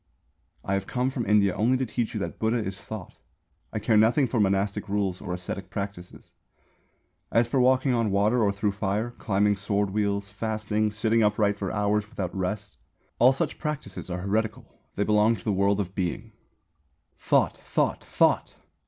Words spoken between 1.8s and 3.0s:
teach you that Buddha is